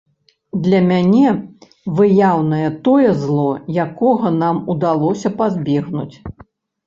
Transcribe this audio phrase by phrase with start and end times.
[0.67, 1.33] Для мяне
[1.99, 3.45] выяўнае тое зло,
[3.85, 6.15] якога нам удалося пазбегнуць.